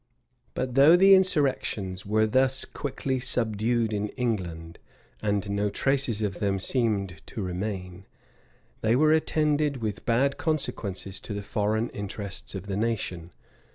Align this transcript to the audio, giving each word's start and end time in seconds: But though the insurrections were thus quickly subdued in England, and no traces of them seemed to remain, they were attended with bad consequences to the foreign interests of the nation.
But 0.55 0.73
though 0.73 0.95
the 0.97 1.13
insurrections 1.13 2.07
were 2.07 2.25
thus 2.25 2.65
quickly 2.65 3.19
subdued 3.19 3.93
in 3.93 4.07
England, 4.17 4.79
and 5.21 5.47
no 5.51 5.69
traces 5.69 6.23
of 6.23 6.39
them 6.39 6.57
seemed 6.57 7.21
to 7.27 7.43
remain, 7.43 8.07
they 8.81 8.95
were 8.95 9.13
attended 9.13 9.77
with 9.77 10.03
bad 10.07 10.37
consequences 10.39 11.19
to 11.19 11.35
the 11.35 11.43
foreign 11.43 11.91
interests 11.91 12.55
of 12.55 12.65
the 12.65 12.77
nation. 12.77 13.31